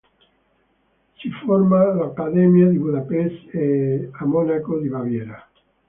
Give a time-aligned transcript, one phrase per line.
[1.19, 5.47] Si forma all'Accademia di Budapest e a Monaco di Baviera.